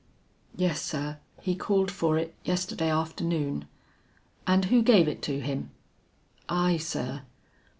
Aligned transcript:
"Yes 0.55 0.81
sir, 0.81 1.19
he 1.41 1.53
called 1.55 1.91
for 1.91 2.17
it 2.17 2.33
yesterday 2.43 2.89
afternoon." 2.89 3.65
"And 4.47 4.65
who 4.65 4.81
gave 4.81 5.07
it 5.07 5.21
to 5.21 5.39
him?" 5.39 5.69
"I 6.49 6.77
sir." 6.77 7.21